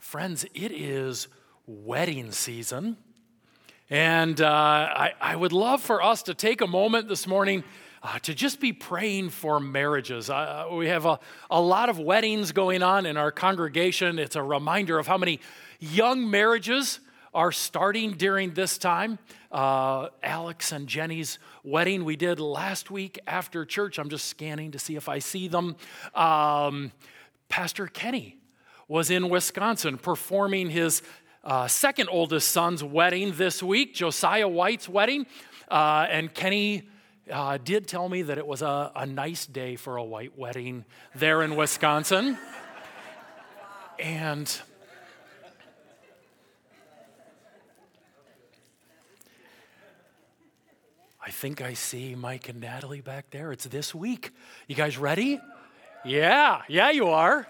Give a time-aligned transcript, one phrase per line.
[0.00, 1.28] friends, it is
[1.66, 2.96] wedding season.
[3.90, 7.64] And uh, I, I, would love for us to take a moment this morning
[8.02, 10.30] uh, to just be praying for marriages.
[10.30, 14.18] Uh, we have a, a lot of weddings going on in our congregation.
[14.18, 15.38] It's a reminder of how many
[15.80, 17.00] young marriages
[17.34, 19.18] are starting during this time.
[19.52, 23.98] Uh, Alex and Jenny's wedding we did last week after church.
[23.98, 25.76] I'm just scanning to see if I see them.
[26.14, 26.92] Um,
[27.48, 28.39] Pastor Kenny
[28.90, 31.00] was in Wisconsin performing his
[31.44, 35.26] uh, second oldest son's wedding this week, Josiah White's wedding.
[35.70, 36.88] Uh, and Kenny
[37.30, 40.84] uh, did tell me that it was a, a nice day for a white wedding
[41.14, 42.36] there in Wisconsin.
[44.00, 44.60] and
[51.24, 53.52] I think I see Mike and Natalie back there.
[53.52, 54.32] It's this week.
[54.66, 55.38] You guys ready?
[56.04, 57.46] Yeah, yeah, you are.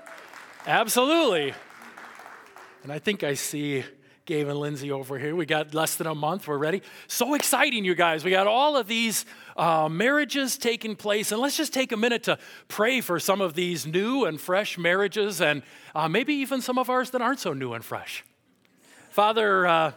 [0.67, 1.55] Absolutely.
[2.83, 3.83] And I think I see
[4.27, 5.35] Gabe and Lindsay over here.
[5.35, 6.47] We got less than a month.
[6.47, 6.83] We're ready.
[7.09, 8.25] So exciting, you guys.
[8.25, 9.25] We got all of these
[9.57, 11.33] uh, marriages taking place.
[11.33, 14.77] And let's just take a minute to pray for some of these new and fresh
[14.77, 15.63] marriages and
[15.95, 18.23] uh, maybe even some of ours that aren't so new and fresh.
[19.11, 19.93] Father, uh,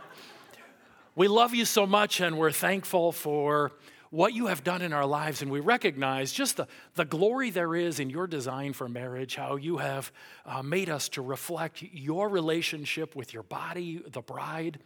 [1.13, 3.73] we love you so much and we're thankful for
[4.13, 7.75] what you have done in our lives, and we recognize just the, the glory there
[7.75, 10.11] is in your design for marriage, how you have
[10.45, 14.77] uh, made us to reflect your relationship with your body, the bride.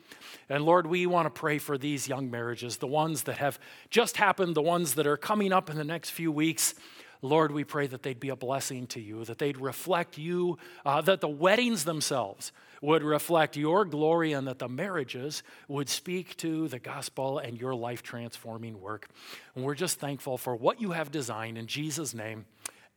[0.48, 4.16] And Lord, we want to pray for these young marriages, the ones that have just
[4.16, 6.74] happened, the ones that are coming up in the next few weeks.
[7.22, 11.02] Lord, we pray that they'd be a blessing to you, that they'd reflect you, uh,
[11.02, 16.68] that the weddings themselves would reflect your glory and that the marriages would speak to
[16.68, 19.08] the gospel and your life transforming work.
[19.56, 22.46] And we're just thankful for what you have designed in Jesus' name.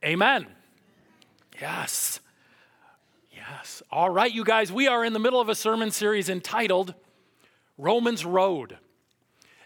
[0.03, 0.47] Amen.
[1.59, 2.19] Yes.
[3.31, 3.81] Yes.
[3.91, 6.93] All right, you guys, we are in the middle of a sermon series entitled
[7.77, 8.77] Romans Road.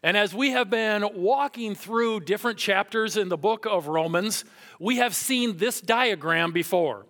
[0.01, 4.45] And as we have been walking through different chapters in the book of Romans,
[4.79, 7.05] we have seen this diagram before.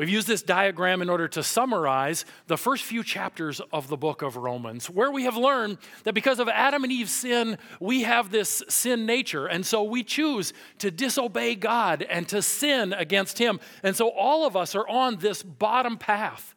[0.00, 4.22] We've used this diagram in order to summarize the first few chapters of the book
[4.22, 8.30] of Romans, where we have learned that because of Adam and Eve's sin, we have
[8.30, 9.46] this sin nature.
[9.46, 13.60] And so we choose to disobey God and to sin against Him.
[13.82, 16.54] And so all of us are on this bottom path.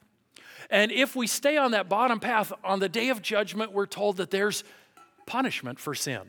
[0.70, 4.16] And if we stay on that bottom path, on the day of judgment, we're told
[4.16, 4.64] that there's
[5.26, 6.22] punishment for sin.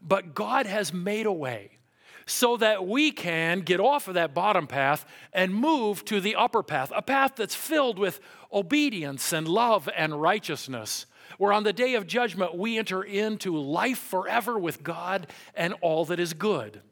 [0.00, 1.78] But God has made a way
[2.26, 6.62] so that we can get off of that bottom path and move to the upper
[6.62, 8.20] path, a path that's filled with
[8.52, 11.06] obedience and love and righteousness.
[11.38, 16.04] Where on the day of judgment, we enter into life forever with God and all
[16.06, 16.82] that is good.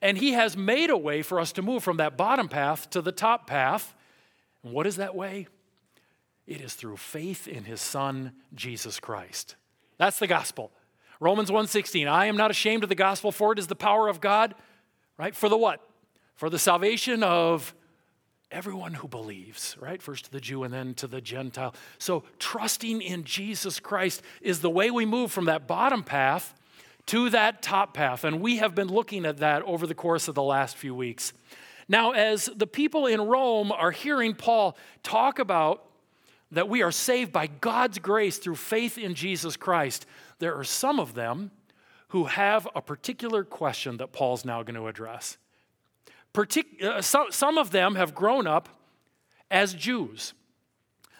[0.00, 3.02] And He has made a way for us to move from that bottom path to
[3.02, 3.94] the top path.
[4.64, 5.48] And what is that way?
[6.46, 9.56] It is through faith in His Son, Jesus Christ.
[9.98, 10.72] That's the gospel.
[11.22, 14.20] Romans 1:16, I am not ashamed of the gospel for it is the power of
[14.20, 14.56] God,
[15.16, 15.36] right?
[15.36, 15.80] For the what?
[16.34, 17.74] For the salvation of
[18.50, 20.02] everyone who believes, right?
[20.02, 21.76] First to the Jew and then to the Gentile.
[21.98, 26.54] So trusting in Jesus Christ is the way we move from that bottom path
[27.06, 28.24] to that top path.
[28.24, 31.32] And we have been looking at that over the course of the last few weeks.
[31.88, 35.84] Now, as the people in Rome are hearing Paul talk about
[36.50, 40.04] that we are saved by God's grace through faith in Jesus Christ,
[40.42, 41.52] there are some of them
[42.08, 45.38] who have a particular question that Paul's now going to address.
[46.34, 48.68] Partic- uh, some, some of them have grown up
[49.50, 50.34] as Jews.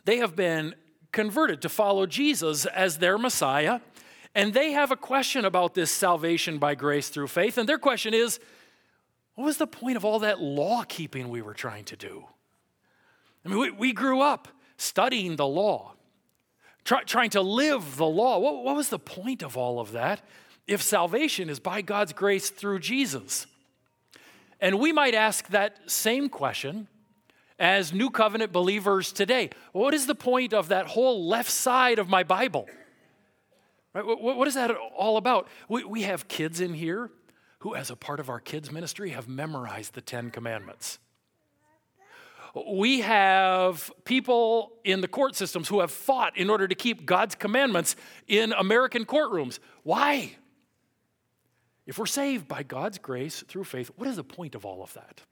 [0.04, 0.74] They have been
[1.12, 3.80] converted to follow Jesus as their Messiah,
[4.34, 7.58] and they have a question about this salvation by grace through faith.
[7.58, 8.40] And their question is
[9.34, 12.24] what was the point of all that law keeping we were trying to do?
[13.44, 15.94] I mean, we, we grew up studying the law,
[16.84, 18.38] try, trying to live the law.
[18.38, 20.20] What, what was the point of all of that
[20.66, 23.46] if salvation is by God's grace through Jesus?
[24.60, 26.86] And we might ask that same question
[27.58, 29.50] as New Covenant believers today.
[29.72, 32.68] What is the point of that whole left side of my Bible?
[33.94, 34.04] Right?
[34.04, 35.48] What is that all about?
[35.68, 37.10] We have kids in here
[37.58, 40.98] who, as a part of our kids' ministry, have memorized the Ten Commandments.
[42.54, 47.34] We have people in the court systems who have fought in order to keep God's
[47.34, 47.96] commandments
[48.26, 49.58] in American courtrooms.
[49.82, 50.36] Why?
[51.86, 54.92] If we're saved by God's grace through faith, what is the point of all of
[54.94, 55.22] that?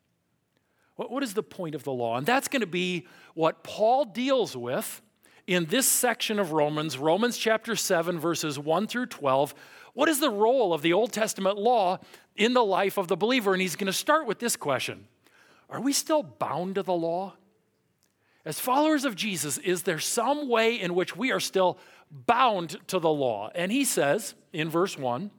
[0.96, 2.16] What is the point of the law?
[2.16, 5.00] And that's going to be what Paul deals with
[5.46, 9.54] in this section of Romans, Romans chapter 7, verses 1 through 12.
[9.94, 11.98] What is the role of the Old Testament law
[12.36, 13.52] in the life of the believer?
[13.52, 15.06] And he's going to start with this question
[15.70, 17.34] are we still bound to the law?
[18.44, 21.78] As followers of Jesus, is there some way in which we are still
[22.10, 23.50] bound to the law?
[23.54, 25.30] And he says in verse 1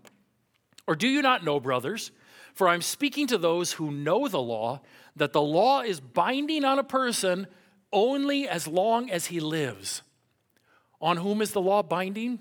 [0.88, 2.12] Or do you not know, brothers?
[2.54, 4.82] For I'm speaking to those who know the law,
[5.16, 7.48] that the law is binding on a person
[7.92, 10.02] only as long as he lives.
[11.02, 12.40] On whom is the law binding?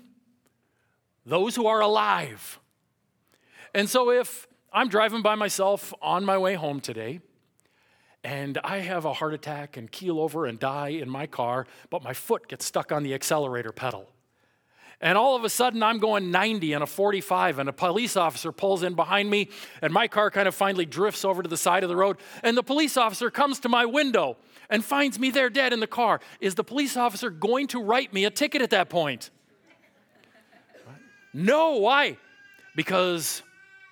[1.25, 2.59] Those who are alive.
[3.73, 7.21] And so if I'm driving by myself on my way home today,
[8.23, 12.03] and I have a heart attack and keel over and die in my car, but
[12.03, 14.09] my foot gets stuck on the accelerator pedal.
[15.03, 18.51] And all of a sudden, I'm going 90 and a 45, and a police officer
[18.51, 19.49] pulls in behind me,
[19.81, 22.17] and my car kind of finally drifts over to the side of the road.
[22.43, 24.37] And the police officer comes to my window
[24.69, 26.21] and finds me there dead in the car.
[26.39, 29.31] Is the police officer going to write me a ticket at that point?
[31.33, 32.17] No, why?
[32.75, 33.41] Because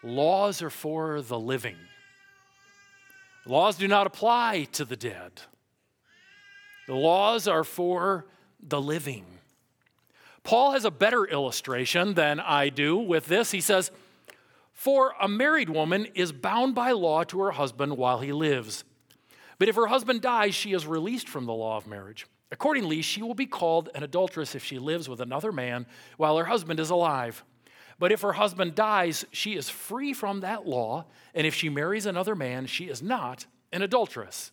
[0.03, 1.75] laws are for the living.
[3.49, 5.41] Laws do not apply to the dead.
[6.85, 8.27] The laws are for
[8.61, 9.25] the living.
[10.43, 13.49] Paul has a better illustration than I do with this.
[13.49, 13.89] He says,
[14.71, 18.83] For a married woman is bound by law to her husband while he lives.
[19.57, 22.27] But if her husband dies, she is released from the law of marriage.
[22.51, 25.87] Accordingly, she will be called an adulteress if she lives with another man
[26.17, 27.43] while her husband is alive.
[27.99, 31.05] But if her husband dies, she is free from that law,
[31.35, 34.51] and if she marries another man, she is not an adulteress.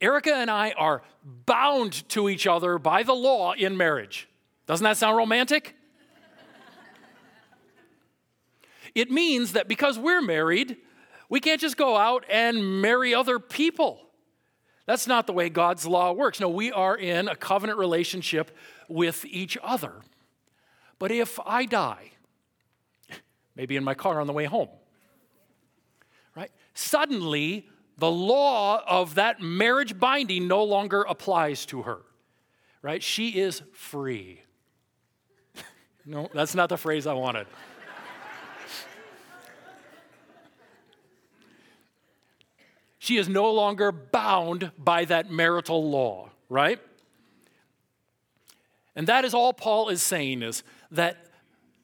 [0.00, 4.28] Erica and I are bound to each other by the law in marriage.
[4.66, 5.74] Doesn't that sound romantic?
[8.94, 10.76] it means that because we're married,
[11.28, 14.00] we can't just go out and marry other people.
[14.86, 16.40] That's not the way God's law works.
[16.40, 18.56] No, we are in a covenant relationship
[18.88, 20.02] with each other.
[20.98, 22.12] But if I die,
[23.54, 24.68] maybe in my car on the way home,
[26.34, 26.50] right?
[26.74, 32.00] Suddenly, the law of that marriage binding no longer applies to her,
[32.82, 33.02] right?
[33.02, 34.42] She is free.
[36.06, 37.46] no, that's not the phrase I wanted.
[42.98, 46.80] she is no longer bound by that marital law, right?
[48.94, 51.16] And that is all Paul is saying is that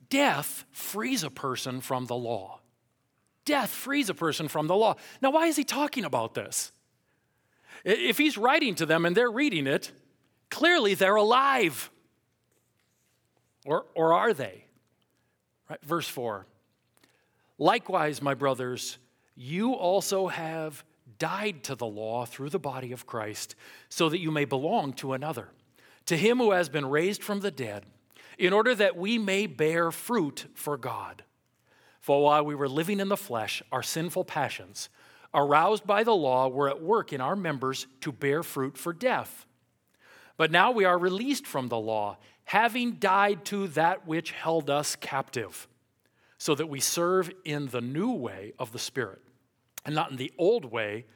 [0.08, 2.60] death frees a person from the law.
[3.44, 4.96] Death frees a person from the law.
[5.20, 6.72] Now, why is he talking about this?
[7.84, 9.90] If he's writing to them and they're reading it,
[10.50, 11.90] clearly they're alive.
[13.64, 14.66] Or, or are they?
[15.68, 16.46] Right, verse 4
[17.58, 18.98] Likewise, my brothers,
[19.34, 20.84] you also have
[21.18, 23.54] died to the law through the body of Christ,
[23.88, 25.48] so that you may belong to another,
[26.06, 27.84] to him who has been raised from the dead
[28.42, 31.22] in order that we may bear fruit for God.
[32.00, 34.88] For while we were living in the flesh, our sinful passions,
[35.32, 39.46] aroused by the law, were at work in our members to bear fruit for death.
[40.36, 44.96] But now we are released from the law, having died to that which held us
[44.96, 45.68] captive,
[46.36, 49.22] so that we serve in the new way of the Spirit,
[49.86, 51.06] and not in the old way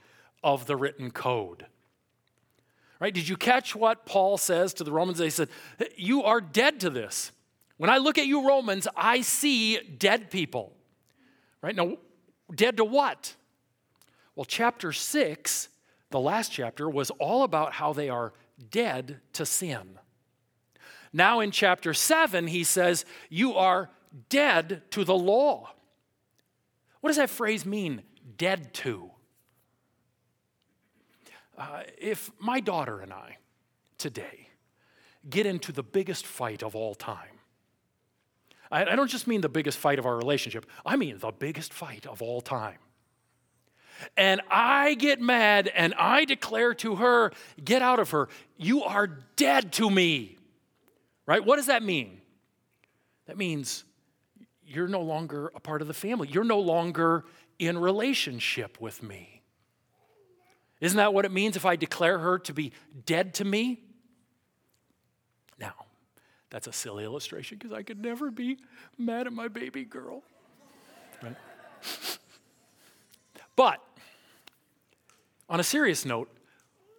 [0.44, 1.66] of the written code.
[2.98, 3.12] Right?
[3.12, 5.18] Did you catch what Paul says to the Romans?
[5.18, 5.48] They said,
[5.96, 7.32] You are dead to this.
[7.76, 10.72] When I look at you, Romans, I see dead people.
[11.60, 11.76] Right?
[11.76, 11.98] Now,
[12.54, 13.34] dead to what?
[14.34, 15.68] Well, chapter six,
[16.10, 18.32] the last chapter, was all about how they are
[18.70, 19.98] dead to sin.
[21.12, 23.90] Now, in chapter seven, he says, You are
[24.28, 25.70] dead to the law.
[27.00, 28.02] What does that phrase mean,
[28.36, 29.10] dead to?
[31.56, 33.38] Uh, if my daughter and I
[33.98, 34.48] today
[35.28, 37.40] get into the biggest fight of all time,
[38.70, 41.72] I, I don't just mean the biggest fight of our relationship, I mean the biggest
[41.72, 42.78] fight of all time.
[44.16, 47.32] And I get mad and I declare to her,
[47.64, 48.28] Get out of her.
[48.58, 50.36] You are dead to me.
[51.24, 51.44] Right?
[51.44, 52.20] What does that mean?
[53.26, 53.84] That means
[54.64, 56.28] you're no longer a part of the family.
[56.28, 57.24] You're no longer
[57.58, 59.35] in relationship with me.
[60.80, 62.72] Isn't that what it means if I declare her to be
[63.06, 63.80] dead to me?
[65.58, 65.74] Now,
[66.50, 68.58] that's a silly illustration because I could never be
[68.98, 70.22] mad at my baby girl.
[71.22, 71.36] Right?
[73.56, 73.80] But
[75.48, 76.30] on a serious note,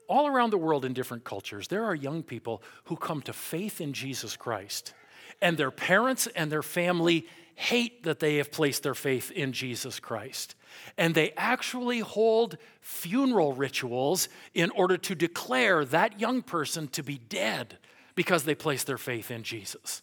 [0.08, 3.82] all around the world in different cultures, there are young people who come to faith
[3.82, 4.94] in Jesus Christ,
[5.42, 10.00] and their parents and their family hate that they have placed their faith in Jesus
[10.00, 10.56] Christ.
[10.98, 17.18] And they actually hold funeral rituals in order to declare that young person to be
[17.18, 17.78] dead
[18.16, 20.02] because they placed their faith in Jesus.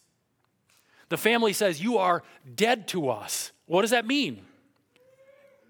[1.09, 2.23] The family says, You are
[2.55, 3.51] dead to us.
[3.65, 4.45] What does that mean?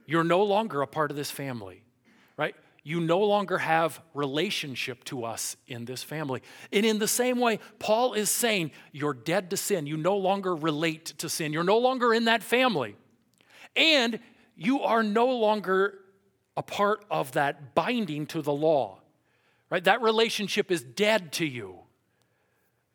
[0.05, 1.83] You're no longer a part of this family,
[2.37, 2.55] right?
[2.87, 6.43] you no longer have relationship to us in this family.
[6.71, 9.87] And in the same way, Paul is saying, You're dead to sin.
[9.87, 11.51] You no longer relate to sin.
[11.51, 12.95] You're no longer in that family.
[13.75, 14.19] And
[14.55, 15.99] you are no longer
[16.57, 18.99] a part of that binding to the law.
[19.69, 19.83] Right?
[19.83, 21.79] That relationship is dead to you.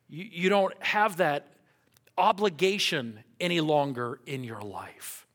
[0.09, 1.47] You, you don't have that
[2.17, 5.27] obligation any longer in your life.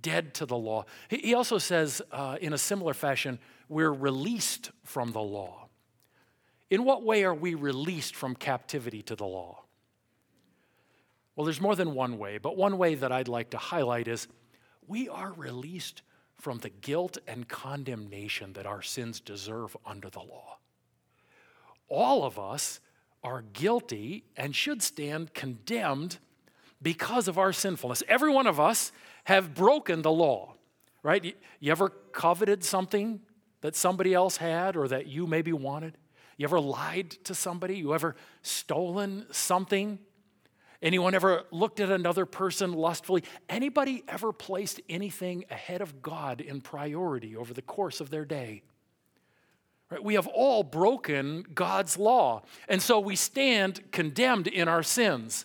[0.00, 0.84] Dead to the law.
[1.08, 5.68] He also says, uh, in a similar fashion, we're released from the law.
[6.70, 9.64] In what way are we released from captivity to the law?
[11.34, 14.28] Well, there's more than one way, but one way that I'd like to highlight is
[14.92, 16.02] we are released
[16.36, 20.58] from the guilt and condemnation that our sins deserve under the law.
[21.88, 22.78] All of us
[23.24, 26.18] are guilty and should stand condemned
[26.82, 28.02] because of our sinfulness.
[28.06, 28.92] Every one of us
[29.24, 30.56] have broken the law,
[31.02, 31.34] right?
[31.58, 33.20] You ever coveted something
[33.62, 35.96] that somebody else had or that you maybe wanted?
[36.36, 37.78] You ever lied to somebody?
[37.78, 40.00] You ever stolen something?
[40.82, 43.22] Anyone ever looked at another person lustfully?
[43.48, 48.62] Anybody ever placed anything ahead of God in priority over the course of their day?
[49.88, 50.02] Right?
[50.02, 55.44] We have all broken God's law, and so we stand condemned in our sins.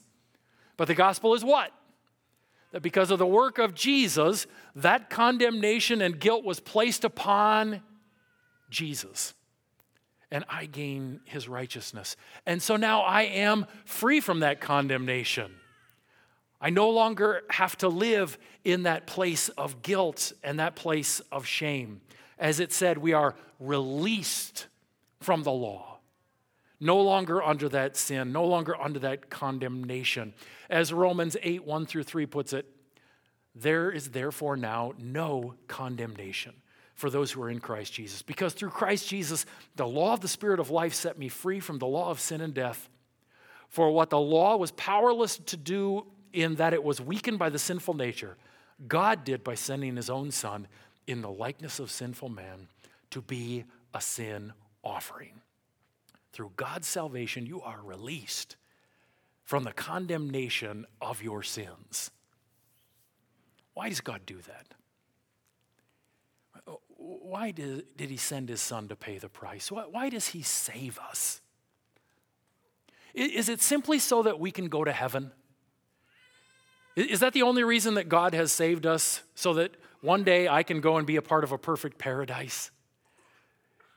[0.76, 1.72] But the gospel is what?
[2.72, 7.82] That because of the work of Jesus, that condemnation and guilt was placed upon
[8.70, 9.34] Jesus.
[10.32, 12.18] And I gain his righteousness.
[12.46, 15.54] And so now I am free from that condemnation.
[16.60, 21.46] I no longer have to live in that place of guilt and that place of
[21.46, 22.02] shame.
[22.40, 24.68] As it said, we are released
[25.20, 26.00] from the law,
[26.80, 30.34] no longer under that sin, no longer under that condemnation.
[30.70, 32.66] As Romans 8 1 through 3 puts it,
[33.56, 36.54] there is therefore now no condemnation
[36.98, 38.24] for those who are in Christ Jesus.
[38.24, 41.78] Because through Christ Jesus, the law of the Spirit of life set me free from
[41.78, 42.90] the law of sin and death.
[43.70, 47.60] For what the law was powerless to do in that it was weakened by the
[47.60, 48.36] sinful nature,
[48.88, 50.68] God did by sending his own Son
[51.06, 52.68] in the likeness of sinful man
[53.12, 55.42] to be a sin offering.
[56.34, 58.56] Through God's salvation, you are released
[59.44, 62.10] from the condemnation of your sins.
[63.76, 64.74] Why does God do that?
[67.08, 69.72] Why did, did he send his son to pay the price?
[69.72, 71.42] Why, why does he save us?
[73.14, 75.32] Is it simply so that we can go to heaven?
[76.96, 79.24] Is that the only reason that God has saved us?
[79.36, 82.72] So that one day I can go and be a part of a perfect paradise?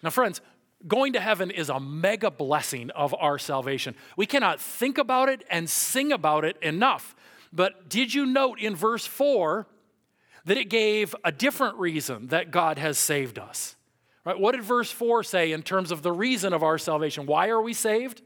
[0.02, 0.40] Now, friends,
[0.86, 3.94] going to heaven is a mega blessing of our salvation.
[4.16, 7.14] We cannot think about it and sing about it enough.
[7.52, 9.66] But did you note in verse 4
[10.44, 13.76] that it gave a different reason that God has saved us.
[14.24, 14.38] Right?
[14.38, 17.26] What did verse 4 say in terms of the reason of our salvation?
[17.26, 18.22] Why are we saved?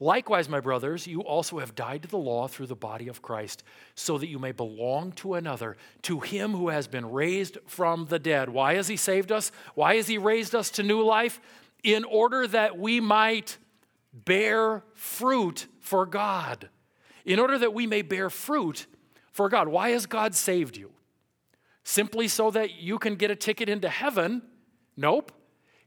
[0.00, 3.62] Likewise, my brothers, you also have died to the law through the body of Christ,
[3.94, 8.18] so that you may belong to another, to him who has been raised from the
[8.18, 8.48] dead.
[8.48, 9.52] Why has he saved us?
[9.74, 11.40] Why has he raised us to new life?
[11.84, 13.56] In order that we might
[14.12, 16.68] bear fruit for God.
[17.24, 18.86] In order that we may bear fruit
[19.34, 19.68] for God.
[19.68, 20.92] Why has God saved you?
[21.82, 24.42] Simply so that you can get a ticket into heaven?
[24.96, 25.32] Nope.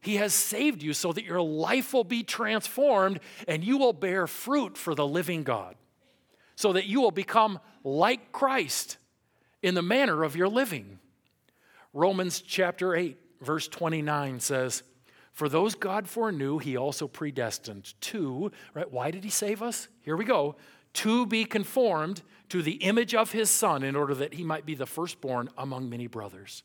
[0.02, 4.28] He has saved you so that your life will be transformed and you will bear
[4.28, 5.76] fruit for the living God.
[6.56, 8.98] So that you will become like Christ
[9.64, 11.00] in the manner of your living.
[11.94, 14.84] Romans chapter 8, verse 29 says,
[15.32, 18.92] For those God foreknew, he also predestined to, right?
[18.92, 19.88] Why did he save us?
[20.02, 20.58] Here we go.
[20.98, 24.76] To be conformed to the image of his son in order that he might be
[24.76, 26.64] the firstborn among many brothers.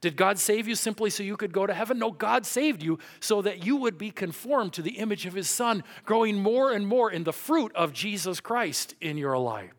[0.00, 1.98] Did God save you simply so you could go to heaven?
[1.98, 5.50] No, God saved you so that you would be conformed to the image of his
[5.50, 9.74] son, growing more and more in the fruit of Jesus Christ in your life.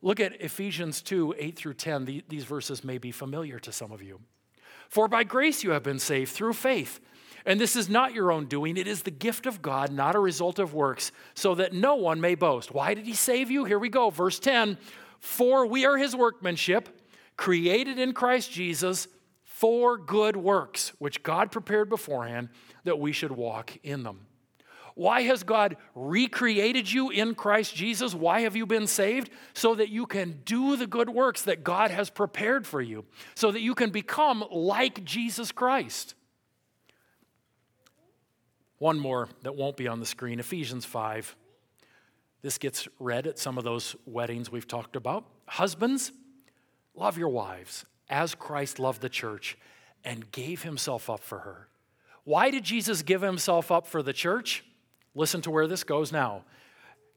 [0.00, 2.22] Look at Ephesians 2 8 through 10.
[2.28, 4.20] These verses may be familiar to some of you.
[4.88, 7.00] For by grace you have been saved through faith.
[7.44, 10.20] And this is not your own doing, it is the gift of God, not a
[10.20, 12.72] result of works, so that no one may boast.
[12.72, 13.64] Why did he save you?
[13.64, 14.78] Here we go, verse 10
[15.18, 16.88] For we are his workmanship,
[17.36, 19.08] created in Christ Jesus
[19.42, 22.48] for good works, which God prepared beforehand
[22.84, 24.26] that we should walk in them.
[24.94, 28.14] Why has God recreated you in Christ Jesus?
[28.14, 29.30] Why have you been saved?
[29.54, 33.50] So that you can do the good works that God has prepared for you, so
[33.50, 36.14] that you can become like Jesus Christ.
[38.82, 41.36] One more that won't be on the screen Ephesians 5.
[42.42, 45.24] This gets read at some of those weddings we've talked about.
[45.46, 46.10] Husbands,
[46.92, 49.56] love your wives as Christ loved the church
[50.02, 51.68] and gave himself up for her.
[52.24, 54.64] Why did Jesus give himself up for the church?
[55.14, 56.42] Listen to where this goes now.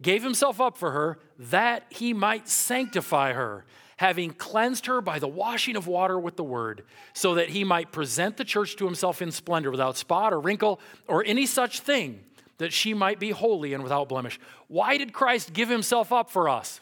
[0.03, 3.65] Gave himself up for her that he might sanctify her,
[3.97, 6.83] having cleansed her by the washing of water with the word,
[7.13, 10.79] so that he might present the church to himself in splendor, without spot or wrinkle
[11.07, 12.19] or any such thing,
[12.57, 14.39] that she might be holy and without blemish.
[14.67, 16.81] Why did Christ give himself up for us?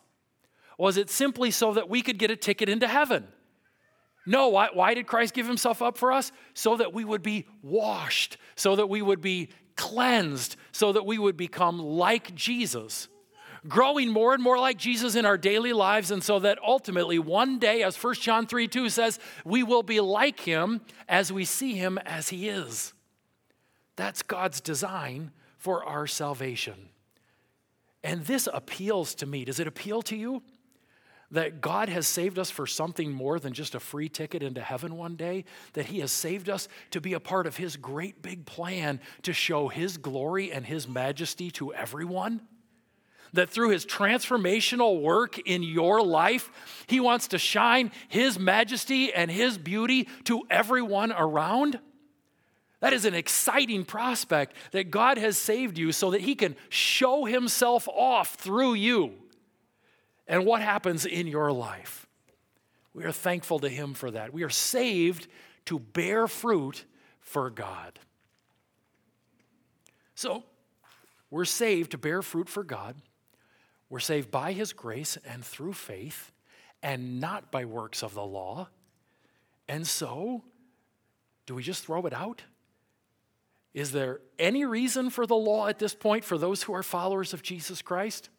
[0.78, 3.28] Was it simply so that we could get a ticket into heaven?
[4.26, 6.32] No, why, why, did Christ give himself up for us?
[6.54, 11.18] So that we would be washed, so that we would be cleansed, so that we
[11.18, 13.10] would become like Jesus.
[13.68, 17.60] Growing more and more like Jesus in our daily lives, and so that ultimately one
[17.60, 21.74] day, as 1 John 3 2 says, we will be like him as we see
[21.74, 22.94] him as he is.
[23.96, 26.90] That's God's design for our salvation.
[28.04, 29.46] And this appeals to me.
[29.46, 30.44] Does it appeal to you?
[31.34, 34.96] that God has saved us for something more than just a free ticket into heaven
[34.96, 38.46] one day, that He has saved us to be a part of His great big
[38.46, 42.42] plan to show His glory and His majesty to everyone.
[43.34, 46.52] That through His transformational work in your life,
[46.88, 51.80] He wants to shine His majesty and His beauty to everyone around.
[52.80, 57.26] That is an exciting prospect that God has saved you so that He can show
[57.26, 59.14] Himself off through you
[60.28, 62.08] and what happens in your life.
[62.94, 64.34] We are thankful to Him for that.
[64.34, 65.28] We are saved
[65.66, 66.86] to bear fruit
[67.20, 68.00] for God.
[70.16, 70.44] So,
[71.32, 72.96] we're saved to bear fruit for God.
[73.94, 76.32] We're saved by His grace and through faith,
[76.82, 78.70] and not by works of the law.
[79.68, 80.44] And so,
[81.46, 82.42] do we just throw it out?
[83.76, 87.34] Is there any reason for the law at this point for those who are followers
[87.34, 88.32] of Jesus Christ?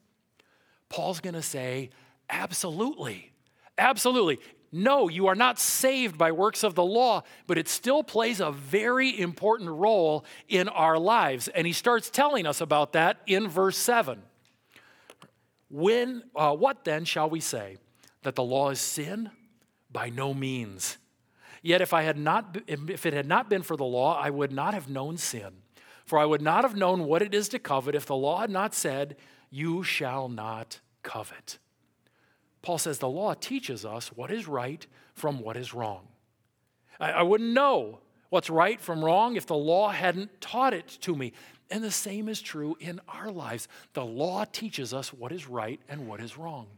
[0.88, 1.90] Paul's going to say,
[2.28, 3.30] absolutely,
[3.78, 4.40] absolutely.
[4.72, 8.50] No, you are not saved by works of the law, but it still plays a
[8.50, 11.46] very important role in our lives.
[11.46, 14.20] And he starts telling us about that in verse 7.
[15.74, 17.78] When, uh, what then shall we say?
[18.22, 19.32] That the law is sin?
[19.90, 20.98] By no means.
[21.62, 24.52] Yet if, I had not, if it had not been for the law, I would
[24.52, 25.50] not have known sin.
[26.04, 28.50] For I would not have known what it is to covet if the law had
[28.50, 29.16] not said,
[29.50, 31.58] You shall not covet.
[32.62, 36.06] Paul says the law teaches us what is right from what is wrong.
[37.00, 37.98] I, I wouldn't know
[38.30, 41.32] what's right from wrong if the law hadn't taught it to me.
[41.74, 43.66] And the same is true in our lives.
[43.94, 46.68] The law teaches us what is right and what is wrong.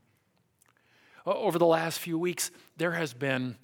[1.27, 3.57] Over the last few weeks, there has been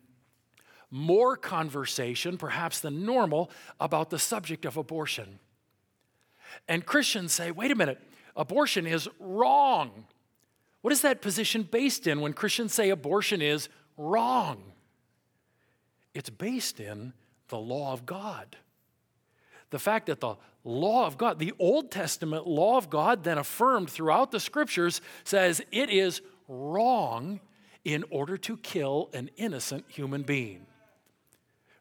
[0.91, 5.39] more conversation, perhaps than normal, about the subject of abortion.
[6.69, 7.99] And Christians say, wait a minute,
[8.37, 10.05] abortion is wrong.
[10.83, 14.63] What is that position based in when Christians say abortion is wrong?
[16.13, 17.15] It's based in
[17.49, 18.55] the law of God.
[19.71, 23.91] The fact that the law of God, the Old Testament law of God, then affirmed
[23.91, 27.41] throughout the scriptures, says it is wrong
[27.85, 30.67] in order to kill an innocent human being.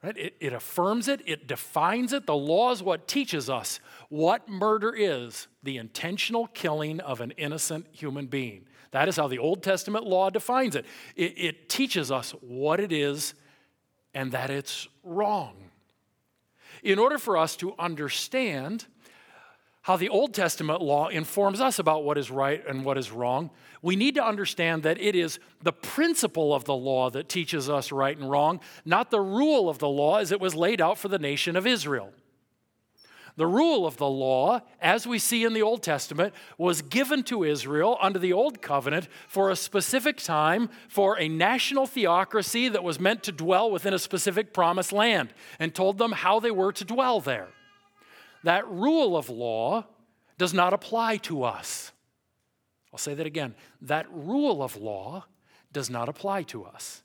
[0.04, 0.17] Right?
[0.17, 2.26] It, it affirms it, it defines it.
[2.26, 7.88] The law is what teaches us what murder is the intentional killing of an innocent
[7.91, 8.65] human being.
[8.91, 10.86] That is how the Old Testament law defines it.
[11.15, 13.36] It, it teaches us what it is
[14.13, 15.71] and that it's wrong.
[16.84, 18.86] In order for us to understand
[19.84, 23.50] how the Old Testament law informs us about what is right and what is wrong,
[23.82, 27.91] we need to understand that it is the principle of the law that teaches us
[27.91, 31.08] right and wrong, not the rule of the law as it was laid out for
[31.08, 32.13] the nation of Israel.
[33.38, 37.44] The rule of the law, as we see in the Old Testament, was given to
[37.44, 43.00] Israel under the Old Covenant for a specific time for a national theocracy that was
[43.00, 46.86] meant to dwell within a specific promised land and told them how they were to
[46.86, 47.48] dwell there.
[48.44, 49.86] That rule of law
[50.38, 51.91] does not apply to us.
[52.91, 53.56] I'll say that again.
[53.82, 55.26] That rule of law
[55.72, 57.04] does not apply to us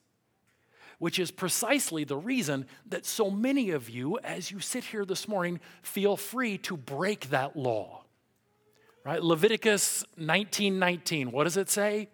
[0.99, 5.29] which is precisely the reason that so many of you, as you sit here this
[5.29, 8.03] morning, feel free to break that law.
[9.05, 9.23] Right?
[9.23, 12.09] Leviticus 19:19, what does it say?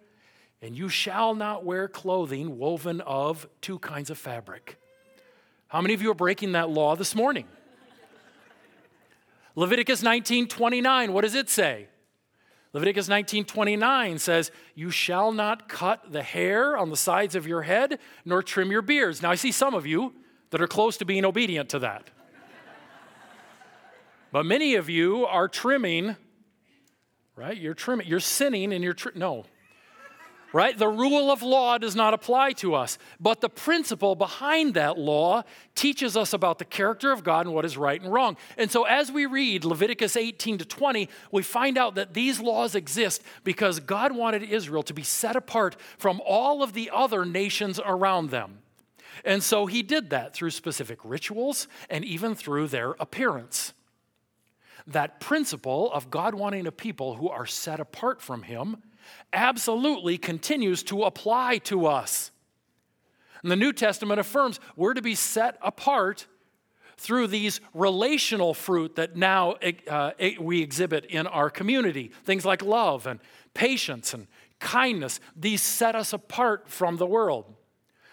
[0.61, 4.77] And you shall not wear clothing woven of two kinds of fabric.
[5.67, 7.47] How many of you are breaking that law this morning?
[9.55, 11.87] Leviticus 19:29, what does it say?
[12.73, 17.99] Leviticus 19:29 says, "You shall not cut the hair on the sides of your head
[18.25, 20.15] nor trim your beards." Now I see some of you
[20.49, 22.09] that are close to being obedient to that.
[24.31, 26.15] but many of you are trimming,
[27.35, 27.55] right?
[27.55, 29.45] You're trimming, you're sinning and you're tri- no.
[30.53, 30.77] Right?
[30.77, 35.43] The rule of law does not apply to us, but the principle behind that law
[35.73, 38.37] teaches us about the character of God and what is right and wrong.
[38.55, 42.75] And so as we read Leviticus 18 to 20, we find out that these laws
[42.75, 47.79] exist because God wanted Israel to be set apart from all of the other nations
[47.83, 48.59] around them.
[49.25, 53.73] And so he did that through specific rituals and even through their appearance.
[54.85, 58.77] That principle of God wanting a people who are set apart from him
[59.31, 62.31] absolutely continues to apply to us.
[63.41, 66.27] And the New Testament affirms we're to be set apart
[66.97, 69.55] through these relational fruit that now
[69.89, 72.11] uh, we exhibit in our community.
[72.23, 73.19] Things like love and
[73.53, 74.27] patience and
[74.59, 75.19] kindness.
[75.35, 77.45] These set us apart from the world.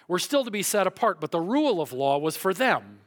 [0.09, 2.99] We're still to be set apart, but the rule of law was for them.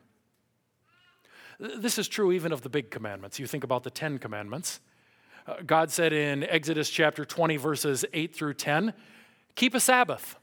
[1.60, 3.40] This is true even of the big commandments.
[3.40, 4.80] You think about the Ten Commandments.
[5.46, 8.94] Uh, God said in Exodus chapter 20, verses 8 through 10,
[9.56, 10.38] keep a Sabbath.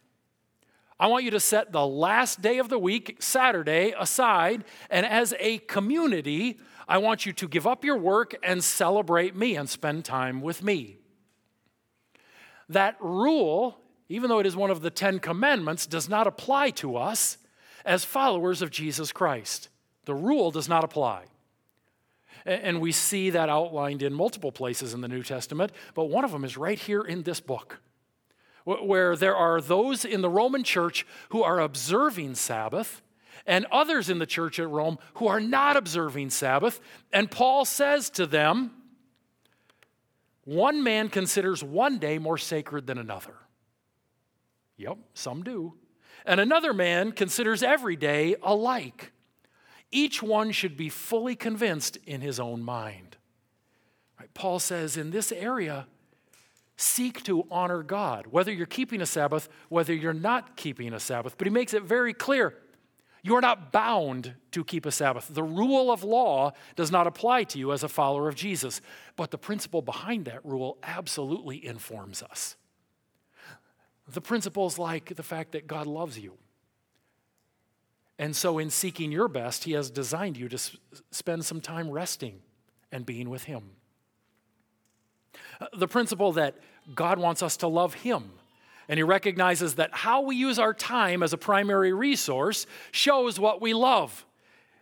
[0.98, 5.34] I want you to set the last day of the week, Saturday, aside, and as
[5.38, 10.04] a community, I want you to give up your work and celebrate me and spend
[10.04, 10.98] time with me.
[12.68, 13.78] That rule,
[14.10, 17.38] even though it is one of the Ten Commandments, does not apply to us
[17.86, 19.70] as followers of Jesus Christ.
[20.04, 21.24] The rule does not apply.
[22.44, 26.33] And we see that outlined in multiple places in the New Testament, but one of
[26.33, 27.81] them is right here in this book,
[28.64, 33.03] where there are those in the Roman church who are observing Sabbath,
[33.46, 36.81] and others in the church at Rome who are not observing Sabbath.
[37.12, 38.70] And Paul says to them,
[40.44, 43.35] One man considers one day more sacred than another.
[44.76, 45.74] Yep, some do.
[46.24, 49.12] And another man considers every day alike.
[49.90, 53.16] Each one should be fully convinced in his own mind.
[54.18, 54.33] Right?
[54.35, 55.87] Paul says in this area,
[56.76, 61.37] seek to honor God, whether you're keeping a Sabbath, whether you're not keeping a Sabbath.
[61.37, 62.55] But he makes it very clear
[63.22, 65.29] you are not bound to keep a Sabbath.
[65.31, 68.81] The rule of law does not apply to you as a follower of Jesus,
[69.16, 72.57] but the principle behind that rule absolutely informs us.
[74.09, 76.38] The principles like the fact that God loves you
[78.20, 80.59] and so, in seeking your best, He has designed you to
[81.11, 82.42] spend some time resting
[82.92, 83.70] and being with Him.
[85.72, 86.56] The principle that
[86.94, 88.33] God wants us to love Him.
[88.90, 93.62] And he recognizes that how we use our time as a primary resource shows what
[93.62, 94.26] we love.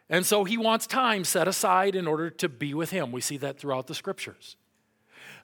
[0.08, 3.12] And so he wants time set aside in order to be with him.
[3.12, 4.56] We see that throughout the scriptures.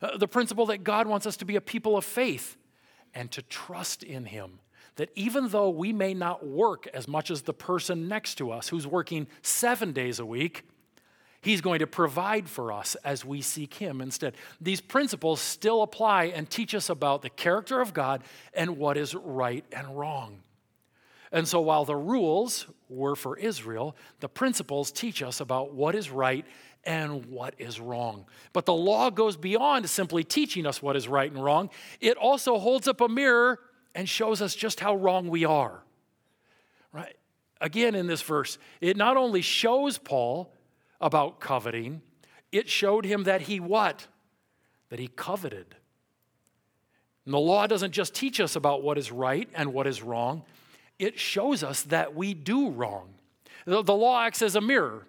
[0.00, 2.57] Uh, the principle that God wants us to be a people of faith
[3.12, 4.61] and to trust in him
[4.96, 8.68] that even though we may not work as much as the person next to us
[8.68, 10.64] who's working seven days a week,
[11.40, 14.35] He's going to provide for us as we seek Him instead.
[14.62, 18.22] These principles still apply and teach us about the character of God
[18.54, 20.38] and what is right and wrong.
[21.30, 26.11] And so, while the rules were for Israel, the principles teach us about what is
[26.11, 26.46] right
[26.85, 28.24] and what is wrong.
[28.54, 31.68] But the law goes beyond simply teaching us what is right and wrong,
[32.00, 33.61] it also holds up a mirror
[33.94, 35.83] and shows us just how wrong we are.
[36.92, 37.16] Right?
[37.61, 40.52] Again, in this verse, it not only shows Paul
[41.00, 42.02] about coveting,
[42.52, 44.07] it showed him that he what?
[44.90, 45.74] That he coveted.
[47.24, 50.44] And the law doesn't just teach us about what is right and what is wrong,
[50.98, 53.14] it shows us that we do wrong.
[53.66, 55.07] The, the law acts as a mirror.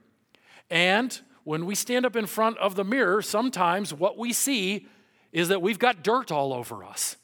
[0.70, 4.88] And when we stand up in front of the mirror, sometimes what we see
[5.32, 7.18] is that we've got dirt all over us.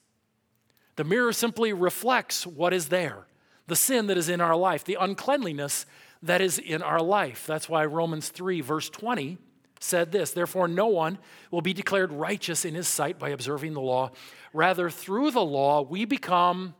[0.95, 3.25] The mirror simply reflects what is there
[3.67, 5.85] the sin that is in our life, the uncleanliness
[6.21, 7.45] that is in our life.
[7.47, 9.37] That's why Romans 3, verse 20
[9.79, 11.17] said this Therefore, no one
[11.49, 14.11] will be declared righteous in his sight by observing the law.
[14.53, 16.75] Rather, through the law, we become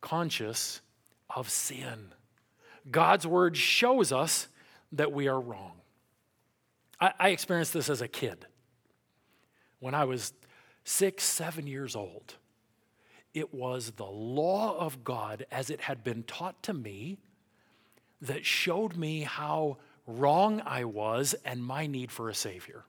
[0.00, 0.80] conscious
[1.34, 2.12] of sin.
[2.90, 4.48] God's word shows us
[4.92, 5.72] that we are wrong.
[7.00, 8.46] I, I experienced this as a kid
[9.78, 10.32] when I was
[10.84, 12.34] six, seven years old.
[13.32, 17.18] It was the law of God as it had been taught to me
[18.20, 22.84] that showed me how wrong I was and my need for a Savior.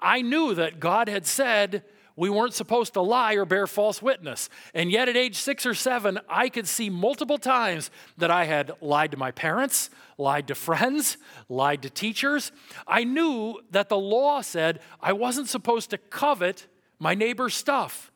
[0.00, 1.84] I knew that God had said
[2.16, 4.50] we weren't supposed to lie or bear false witness.
[4.74, 8.72] And yet, at age six or seven, I could see multiple times that I had
[8.82, 11.16] lied to my parents, lied to friends,
[11.48, 12.52] lied to teachers.
[12.86, 16.66] I knew that the law said I wasn't supposed to covet
[16.98, 18.09] my neighbor's stuff.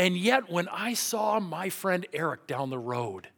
[0.00, 3.28] And yet, when I saw my friend Eric down the road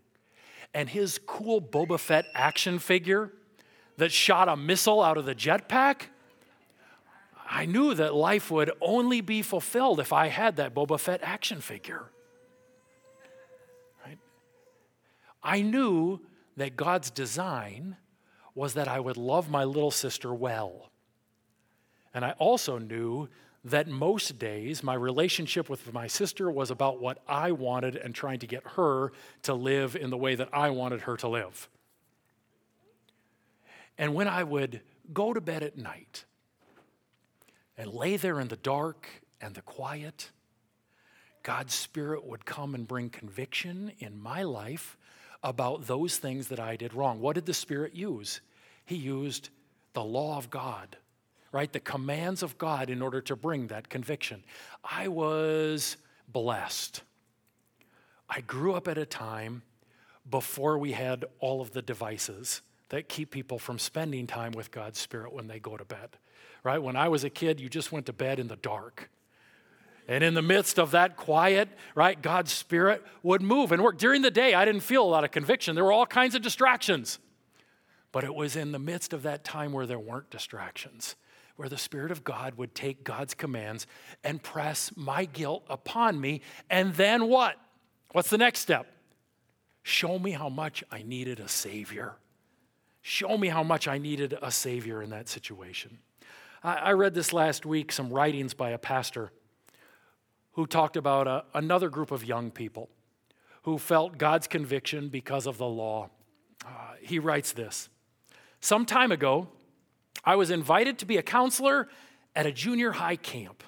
[0.72, 3.33] and his cool Boba Fett action figure
[3.96, 6.03] that shot a missile out of the jetpack,
[7.51, 11.61] I knew that life would only be fulfilled if I had that Boba Fett action
[11.61, 12.05] figure.
[14.07, 14.18] Right?
[15.42, 16.20] I knew
[16.57, 17.96] that God's design
[18.55, 20.92] was that I would love my little sister well.
[22.14, 23.29] And I also knew
[23.64, 28.40] that most days my relationship with my sister was about what I wanted and trying
[28.40, 31.68] to get her to live in the way that I wanted her to live.
[33.96, 34.81] And when I would
[35.12, 36.25] go to bed at night
[37.77, 39.09] and lay there in the dark
[39.40, 40.31] and the quiet,
[41.42, 44.96] God's Spirit would come and bring conviction in my life
[45.42, 47.20] about those things that I did wrong.
[47.20, 48.40] What did the Spirit use?
[48.85, 49.51] He used
[49.92, 50.96] the law of God,
[51.52, 51.72] right?
[51.72, 54.42] The commands of God in order to bring that conviction.
[54.82, 57.02] I was blessed.
[58.28, 59.62] I grew up at a time
[60.28, 64.98] before we had all of the devices that keep people from spending time with God's
[64.98, 66.16] Spirit when they go to bed,
[66.64, 66.82] right?
[66.82, 69.10] When I was a kid, you just went to bed in the dark.
[70.08, 73.98] And in the midst of that quiet, right, God's Spirit would move and work.
[73.98, 75.74] During the day, I didn't feel a lot of conviction.
[75.74, 77.18] There were all kinds of distractions.
[78.10, 81.16] But it was in the midst of that time where there weren't distractions,
[81.56, 83.86] where the Spirit of God would take God's commands
[84.24, 86.40] and press my guilt upon me.
[86.70, 87.56] And then what?
[88.12, 88.86] What's the next step?
[89.82, 92.14] Show me how much I needed a Savior.
[93.00, 95.98] Show me how much I needed a Savior in that situation.
[96.64, 99.32] I, read this last week, some writings by a pastor
[100.52, 102.88] who talked about a, another group of young people
[103.62, 106.10] who felt God's conviction because of the law.
[106.64, 107.88] Uh, he writes this
[108.60, 109.48] Some time ago,
[110.25, 111.88] I was invited to be a counselor
[112.35, 113.62] at a junior high camp.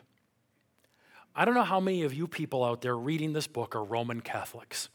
[1.34, 4.20] I don't know how many of you people out there reading this book are Roman
[4.20, 4.88] Catholics,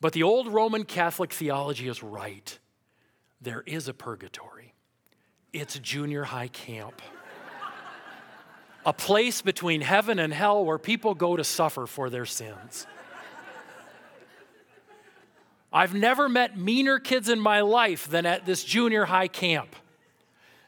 [0.00, 2.58] but the old Roman Catholic theology is right
[3.44, 4.74] there is a purgatory.
[5.52, 7.00] It's junior high camp.
[8.86, 12.86] a place between heaven and hell where people go to suffer for their sins.
[15.72, 19.74] I've never met meaner kids in my life than at this junior high camp.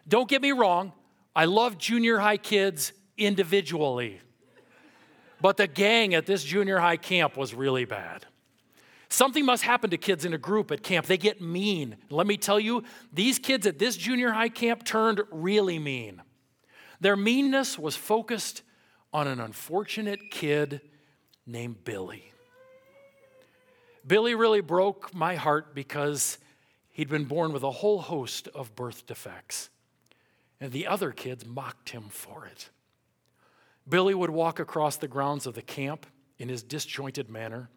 [0.09, 0.92] Don't get me wrong,
[1.35, 4.21] I love junior high kids individually.
[5.40, 8.25] But the gang at this junior high camp was really bad.
[9.09, 11.07] Something must happen to kids in a group at camp.
[11.07, 11.97] They get mean.
[12.11, 16.23] Let me tell you, these kids at this junior high camp turned really mean.
[17.01, 18.62] Their meanness was focused
[19.12, 20.81] on an unfortunate kid
[21.47, 22.33] named Billy.
[24.07, 26.38] Billy really broke my heart because
[26.90, 29.69] he'd been born with a whole host of birth defects,
[30.61, 32.71] and the other kids mocked him for it.
[33.88, 36.07] Billy would walk across the grounds of the camp
[36.38, 37.69] in his disjointed manner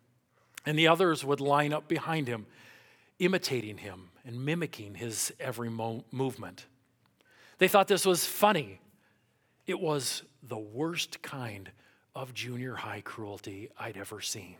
[0.66, 2.46] and the others would line up behind him,
[3.20, 6.66] imitating him and mimicking his every mo- movement.
[7.58, 8.80] They thought this was funny.
[9.66, 11.72] It was the worst kind
[12.16, 14.58] of junior high cruelty I'd ever seen.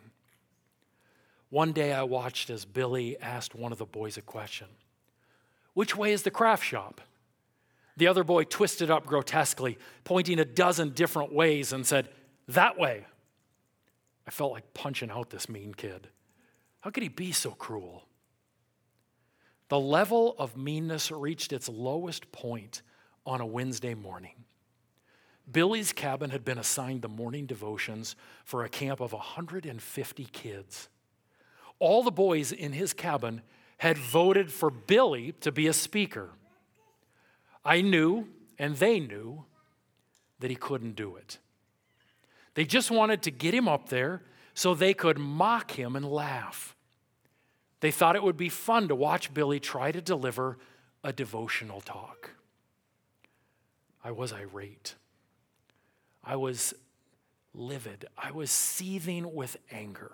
[1.48, 4.68] One day I watched as Billy asked one of the boys a question
[5.74, 7.00] Which way is the craft shop?
[8.00, 12.08] The other boy twisted up grotesquely, pointing a dozen different ways, and said,
[12.48, 13.04] That way.
[14.26, 16.08] I felt like punching out this mean kid.
[16.80, 18.06] How could he be so cruel?
[19.68, 22.80] The level of meanness reached its lowest point
[23.26, 24.44] on a Wednesday morning.
[25.52, 30.88] Billy's cabin had been assigned the morning devotions for a camp of 150 kids.
[31.78, 33.42] All the boys in his cabin
[33.76, 36.30] had voted for Billy to be a speaker.
[37.64, 39.44] I knew, and they knew,
[40.40, 41.38] that he couldn't do it.
[42.54, 44.22] They just wanted to get him up there
[44.54, 46.74] so they could mock him and laugh.
[47.80, 50.58] They thought it would be fun to watch Billy try to deliver
[51.04, 52.30] a devotional talk.
[54.02, 54.96] I was irate.
[56.24, 56.74] I was
[57.54, 58.06] livid.
[58.18, 60.12] I was seething with anger.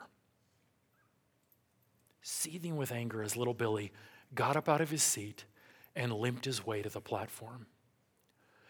[2.22, 3.92] Seething with anger as little Billy
[4.34, 5.44] got up out of his seat
[5.96, 7.66] and limped his way to the platform.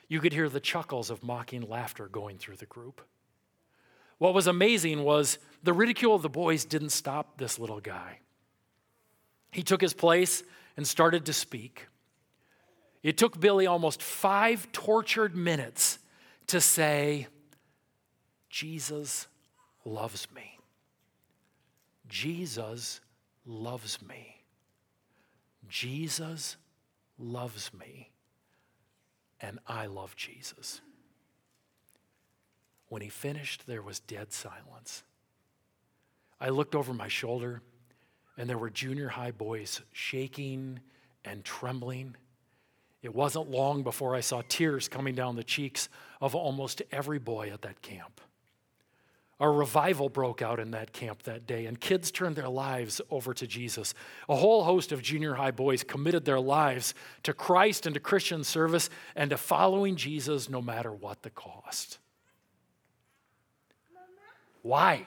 [0.09, 3.03] You could hear the chuckles of mocking laughter going through the group.
[4.19, 8.21] What was amazing was the ridicule of the boys didn't stop this little guy.
[9.51, 10.43] He took his place
[10.77, 11.89] and started to speak.
[13.03, 15.99] It took Billy almost five tortured minutes
[16.49, 17.27] to say,
[18.49, 19.27] Jesus
[19.85, 20.59] loves me.
[22.09, 23.01] Jesus
[23.45, 24.43] loves me.
[25.69, 26.57] Jesus
[27.19, 28.11] loves me.
[29.41, 30.81] And I love Jesus.
[32.89, 35.03] When he finished, there was dead silence.
[36.41, 37.63] I looked over my shoulder,
[38.37, 40.81] and there were junior high boys shaking
[41.25, 42.17] and trembling.
[43.03, 45.89] It wasn't long before I saw tears coming down the cheeks
[46.21, 48.21] of almost every boy at that camp.
[49.39, 53.35] A revival broke out in that camp that day, and kids turned their lives over
[53.35, 53.93] to Jesus.
[54.31, 56.95] A whole host of junior high boys committed their lives
[57.25, 61.99] to Christ and to Christian service and to following Jesus no matter what the cost.
[64.63, 65.07] Why?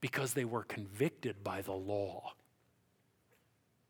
[0.00, 2.32] Because they were convicted by the law.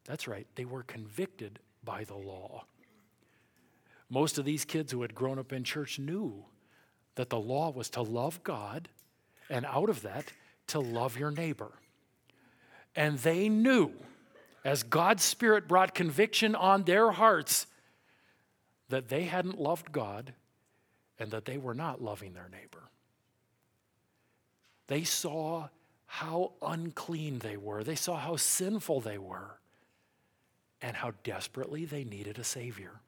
[0.05, 2.65] That's right, they were convicted by the law.
[4.11, 6.45] Most of these kids who had grown up in church knew
[7.15, 8.89] that the law was to love God,
[9.51, 10.33] and out of that,
[10.69, 11.73] to love your neighbor.
[12.97, 13.93] And they knew,
[14.65, 17.67] as God's Spirit brought conviction on their hearts,
[18.89, 20.35] that they hadn't loved God
[21.19, 22.83] and that they were not loving their neighbor.
[24.89, 25.69] They saw
[26.07, 29.59] how unclean they were, they saw how sinful they were,
[30.83, 33.01] and how desperately they needed a Savior.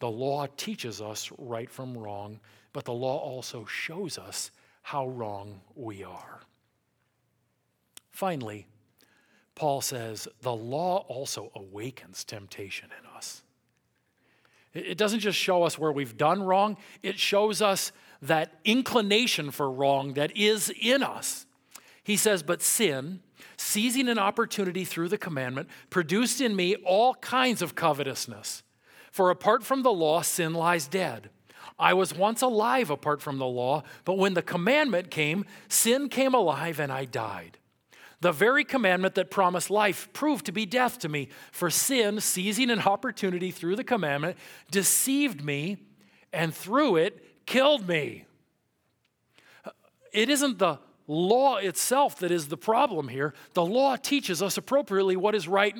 [0.00, 2.40] The law teaches us right from wrong,
[2.72, 4.50] but the law also shows us
[4.82, 6.40] how wrong we are.
[8.10, 8.66] Finally,
[9.54, 13.42] Paul says the law also awakens temptation in us.
[14.72, 19.70] It doesn't just show us where we've done wrong, it shows us that inclination for
[19.70, 21.46] wrong that is in us.
[22.02, 23.20] He says, But sin,
[23.56, 28.62] seizing an opportunity through the commandment, produced in me all kinds of covetousness.
[29.10, 31.30] For apart from the law, sin lies dead.
[31.78, 36.34] I was once alive apart from the law, but when the commandment came, sin came
[36.34, 37.58] alive and I died.
[38.20, 42.70] The very commandment that promised life proved to be death to me, for sin, seizing
[42.70, 44.36] an opportunity through the commandment,
[44.70, 45.78] deceived me
[46.32, 48.26] and through it killed me.
[50.12, 50.78] It isn't the
[51.10, 53.34] law itself that is the problem here.
[53.54, 55.74] The law teaches us appropriately what is right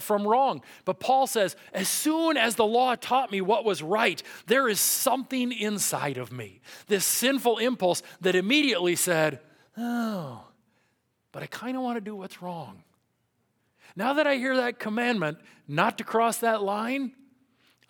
[0.00, 0.62] from wrong.
[0.84, 4.78] But Paul says, as soon as the law taught me what was right, there is
[4.78, 9.40] something inside of me, this sinful impulse that immediately said,
[9.76, 10.44] Oh,
[11.32, 12.84] but I kind of want to do what's wrong.
[13.96, 17.12] Now that I hear that commandment not to cross that line,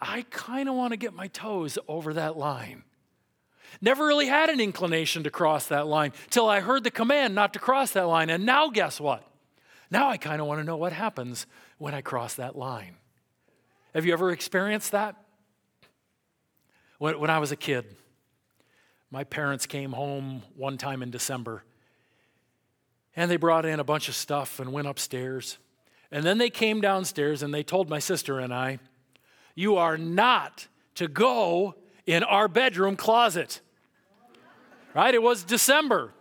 [0.00, 2.84] I kind of want to get my toes over that line.
[3.80, 7.52] Never really had an inclination to cross that line till I heard the command not
[7.54, 8.30] to cross that line.
[8.30, 9.22] And now, guess what?
[9.90, 11.46] Now I kind of want to know what happens
[11.78, 12.96] when I cross that line.
[13.94, 15.16] Have you ever experienced that?
[16.98, 17.84] When, when I was a kid,
[19.10, 21.62] my parents came home one time in December
[23.14, 25.58] and they brought in a bunch of stuff and went upstairs.
[26.10, 28.78] And then they came downstairs and they told my sister and I,
[29.54, 33.60] You are not to go in our bedroom closet
[34.96, 35.14] right?
[35.14, 36.12] It was December.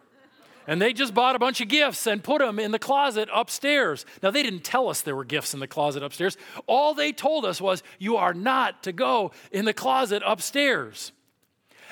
[0.67, 4.05] And they just bought a bunch of gifts and put them in the closet upstairs.
[4.21, 6.37] Now, they didn't tell us there were gifts in the closet upstairs.
[6.67, 11.13] All they told us was, You are not to go in the closet upstairs.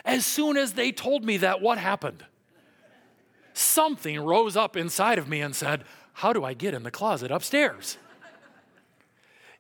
[0.04, 2.26] As soon as they told me that, what happened?
[3.54, 7.32] Something rose up inside of me and said, How do I get in the closet
[7.32, 7.98] upstairs?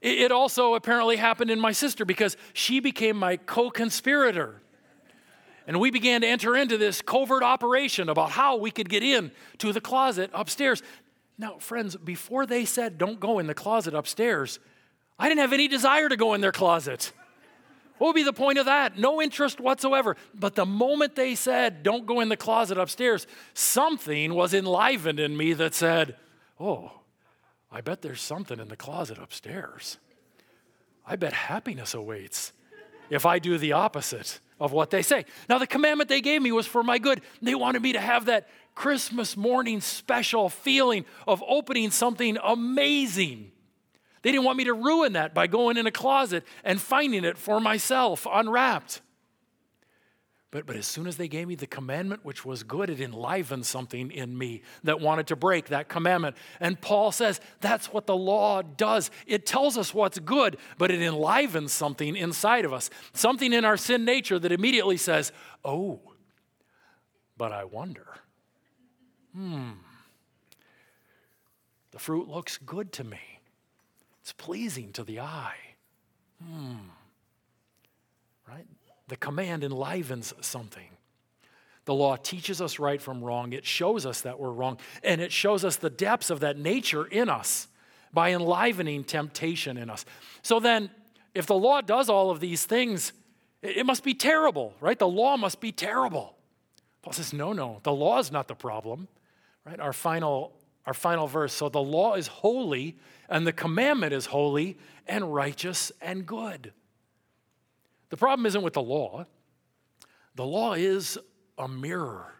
[0.01, 4.62] It also apparently happened in my sister because she became my co conspirator.
[5.65, 9.31] And we began to enter into this covert operation about how we could get in
[9.59, 10.83] to the closet upstairs.
[11.37, 14.59] Now, friends, before they said don't go in the closet upstairs,
[15.17, 17.13] I didn't have any desire to go in their closet.
[17.97, 18.97] What would be the point of that?
[18.97, 20.17] No interest whatsoever.
[20.33, 25.37] But the moment they said, don't go in the closet upstairs, something was enlivened in
[25.37, 26.17] me that said,
[26.59, 26.91] oh,
[27.71, 29.97] I bet there's something in the closet upstairs.
[31.05, 32.51] I bet happiness awaits
[33.09, 35.25] if I do the opposite of what they say.
[35.49, 37.21] Now, the commandment they gave me was for my good.
[37.41, 43.51] They wanted me to have that Christmas morning special feeling of opening something amazing.
[44.21, 47.37] They didn't want me to ruin that by going in a closet and finding it
[47.37, 49.01] for myself unwrapped.
[50.53, 53.65] But, but as soon as they gave me the commandment, which was good, it enlivened
[53.65, 56.37] something in me that wanted to break that commandment.
[56.59, 59.09] And Paul says that's what the law does.
[59.25, 63.77] It tells us what's good, but it enlivens something inside of us, something in our
[63.77, 65.31] sin nature that immediately says,
[65.65, 66.01] oh,
[67.35, 68.05] but I wonder.
[69.35, 69.71] Hmm.
[71.89, 73.39] The fruit looks good to me,
[74.21, 75.57] it's pleasing to the eye.
[76.45, 76.89] Hmm.
[79.13, 80.87] The command enlivens something.
[81.85, 83.53] The law teaches us right from wrong.
[83.53, 84.79] It shows us that we're wrong.
[85.03, 87.67] And it shows us the depths of that nature in us
[88.11, 90.03] by enlivening temptation in us.
[90.41, 90.89] So then,
[91.35, 93.13] if the law does all of these things,
[93.61, 94.97] it must be terrible, right?
[94.97, 96.35] The law must be terrible.
[97.03, 99.07] Paul says, no, no, the law is not the problem,
[99.63, 99.79] right?
[99.79, 100.53] Our final
[100.87, 101.53] our final verse.
[101.53, 102.97] So the law is holy,
[103.29, 104.75] and the commandment is holy,
[105.07, 106.73] and righteous, and good.
[108.13, 109.25] The problem isn't with the law,
[110.35, 111.17] the law is
[111.57, 112.31] a mirror.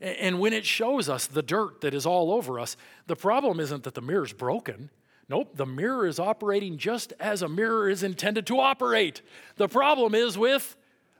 [0.00, 2.76] And when it shows us the dirt that is all over us,
[3.08, 4.90] the problem isn't that the mirror is broken.
[5.28, 9.22] Nope, the mirror is operating just as a mirror is intended to operate.
[9.56, 10.76] The problem is with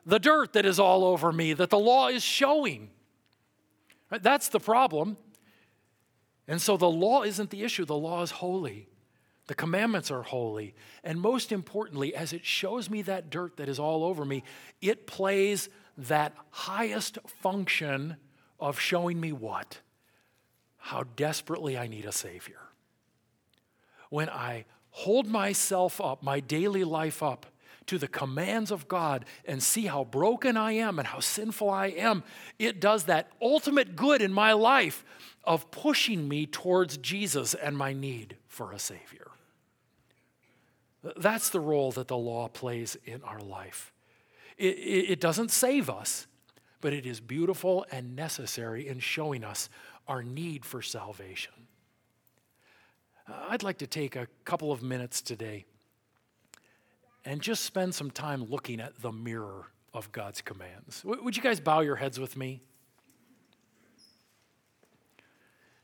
[0.06, 2.88] the dirt that is all over me that the law is showing.
[4.10, 5.16] That's the problem.
[6.46, 8.91] And so the law isn't the issue, the law is holy.
[9.52, 10.74] The commandments are holy.
[11.04, 14.44] And most importantly, as it shows me that dirt that is all over me,
[14.80, 18.16] it plays that highest function
[18.58, 19.80] of showing me what?
[20.78, 22.60] How desperately I need a Savior.
[24.08, 27.44] When I hold myself up, my daily life up,
[27.84, 31.88] to the commands of God and see how broken I am and how sinful I
[31.88, 32.24] am,
[32.58, 35.04] it does that ultimate good in my life
[35.44, 39.21] of pushing me towards Jesus and my need for a Savior.
[41.16, 43.92] That's the role that the law plays in our life.
[44.56, 46.26] It, it, it doesn't save us,
[46.80, 49.68] but it is beautiful and necessary in showing us
[50.06, 51.52] our need for salvation.
[53.26, 55.64] I'd like to take a couple of minutes today
[57.24, 61.02] and just spend some time looking at the mirror of God's commands.
[61.04, 62.62] Would you guys bow your heads with me?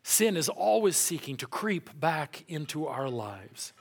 [0.03, 3.73] Sin is always seeking to creep back into our lives.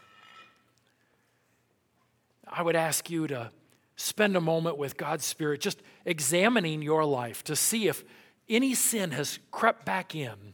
[2.51, 3.51] I would ask you to
[3.95, 8.03] spend a moment with God's Spirit just examining your life to see if
[8.47, 10.53] any sin has crept back in.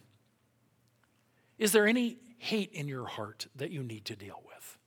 [1.58, 4.78] Is there any hate in your heart that you need to deal with?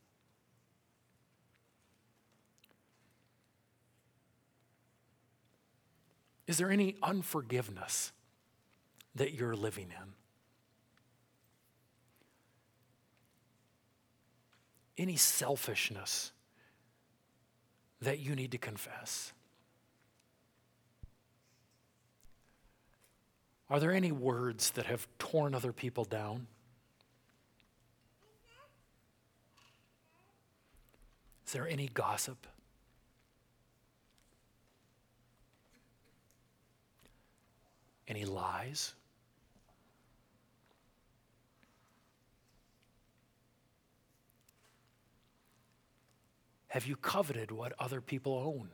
[6.46, 8.12] Is there any unforgiveness
[9.14, 10.12] that you're living in?
[14.98, 16.32] Any selfishness
[18.06, 19.32] that you need to confess?
[23.68, 26.46] Are there any words that have torn other people down?
[31.44, 32.46] Is there any gossip?
[38.06, 38.94] Any lies?
[46.76, 48.68] Have you coveted what other people own?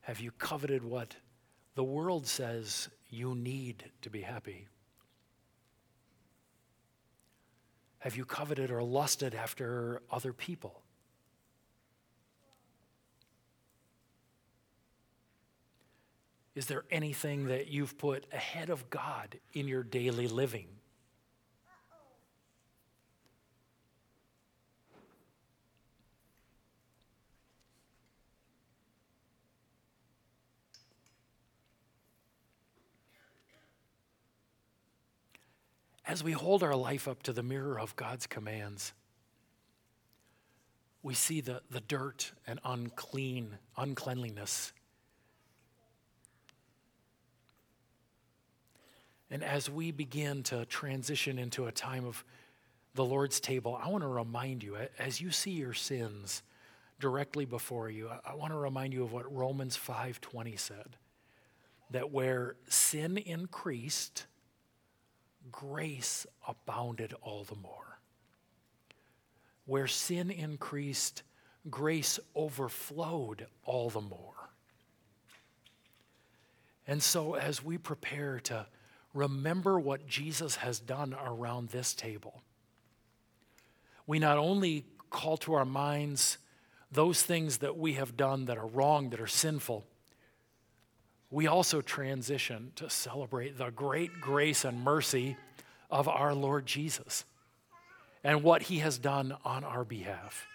[0.00, 1.14] Have you coveted what
[1.76, 4.66] the world says you need to be happy?
[8.00, 10.82] Have you coveted or lusted after other people?
[16.56, 20.66] Is there anything that you've put ahead of God in your daily living?
[36.06, 38.92] As we hold our life up to the mirror of God's commands,
[41.02, 44.72] we see the, the dirt and unclean, uncleanliness
[49.34, 52.24] And as we begin to transition into a time of
[52.94, 56.44] the Lord's table, I want to remind you, as you see your sins
[57.00, 60.96] directly before you, I want to remind you of what Romans 5:20 said.
[61.90, 64.26] That where sin increased,
[65.50, 67.98] grace abounded all the more.
[69.66, 71.22] Where sin increased,
[71.70, 74.50] grace overflowed all the more.
[76.86, 78.66] And so, as we prepare to
[79.14, 82.42] remember what Jesus has done around this table.
[84.06, 86.36] We not only call to our minds
[86.90, 89.86] those things that we have done that are wrong, that are sinful,
[91.30, 95.36] we also transition to celebrate the great grace and mercy
[95.90, 97.24] of our Lord Jesus
[98.22, 100.46] and what he has done on our behalf.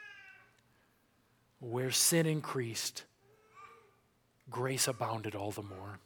[1.59, 3.03] Where sin increased,
[4.49, 5.99] grace abounded all the more.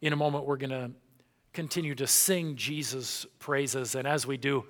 [0.00, 0.90] In a moment, we're going to
[1.52, 3.94] continue to sing Jesus' praises.
[3.94, 4.64] And as we do,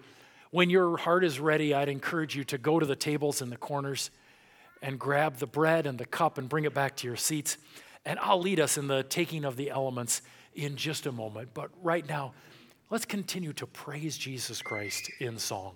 [0.51, 3.57] when your heart is ready, I'd encourage you to go to the tables in the
[3.57, 4.11] corners
[4.83, 7.57] and grab the bread and the cup and bring it back to your seats.
[8.05, 10.23] And I'll lead us in the taking of the elements
[10.55, 11.51] in just a moment.
[11.55, 12.33] But right now,
[12.89, 15.75] let's continue to praise Jesus Christ in song.